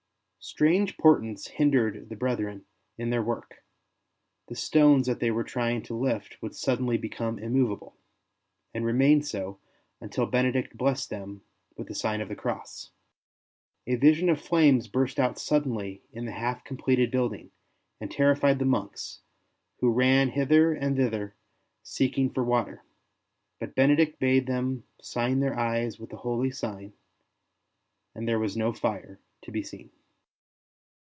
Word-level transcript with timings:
Strange 0.43 0.97
portents 0.97 1.49
hindered 1.49 2.09
the 2.09 2.15
brethren 2.15 2.65
in 2.97 3.11
their 3.11 3.21
work; 3.21 3.63
the 4.47 4.55
stones 4.55 5.05
that 5.05 5.19
they 5.19 5.29
were 5.29 5.43
trying 5.43 5.83
to 5.83 5.93
lift 5.93 6.41
would 6.41 6.55
suddenly 6.55 6.97
become 6.97 7.37
immovable, 7.37 7.95
and 8.73 8.83
remained 8.83 9.23
so 9.23 9.59
until 9.99 10.25
Benedict 10.25 10.75
blessed 10.75 11.11
them 11.11 11.43
with 11.77 11.87
the 11.89 11.93
sign 11.93 12.21
of 12.21 12.27
the 12.27 12.35
Cross. 12.35 12.89
A 13.85 13.93
vision 13.95 14.29
of 14.29 14.41
flames 14.41 14.87
burst 14.87 15.19
out 15.19 15.37
suddenly 15.37 16.01
in 16.11 16.25
the 16.25 16.31
half 16.31 16.63
completed 16.63 17.11
building 17.11 17.51
and 17.99 18.09
terrified 18.09 18.57
the 18.57 18.65
monks, 18.65 19.19
who 19.77 19.91
ran 19.91 20.29
hither 20.29 20.73
and 20.73 20.97
thither 20.97 21.35
seeking 21.83 22.31
for 22.31 22.43
water; 22.43 22.81
but 23.59 23.75
Benedict 23.75 24.17
bade 24.17 24.47
them 24.47 24.85
sign 24.99 25.39
their 25.39 25.55
eyes 25.57 25.99
with 25.99 26.09
the 26.09 26.17
holy 26.17 26.49
sign, 26.49 26.93
and 28.15 28.27
there 28.27 28.39
was 28.39 28.57
no 28.57 28.73
fire 28.73 29.19
to 29.43 29.51
be 29.51 29.61
seen. 29.61 29.91